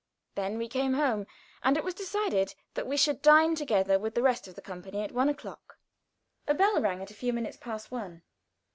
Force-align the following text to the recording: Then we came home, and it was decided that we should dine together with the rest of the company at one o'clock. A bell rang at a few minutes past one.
Then 0.33 0.57
we 0.57 0.67
came 0.67 0.95
home, 0.95 1.27
and 1.61 1.77
it 1.77 1.83
was 1.83 1.93
decided 1.93 2.55
that 2.73 2.87
we 2.87 2.97
should 2.97 3.21
dine 3.21 3.53
together 3.53 3.99
with 3.99 4.15
the 4.15 4.23
rest 4.23 4.47
of 4.47 4.55
the 4.55 4.59
company 4.63 5.03
at 5.03 5.11
one 5.11 5.29
o'clock. 5.29 5.77
A 6.47 6.55
bell 6.55 6.81
rang 6.81 7.03
at 7.03 7.11
a 7.11 7.13
few 7.13 7.31
minutes 7.31 7.57
past 7.57 7.91
one. 7.91 8.23